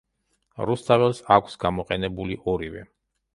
[0.69, 2.85] რუსთაველს აქვს გამოყენებული ორივე.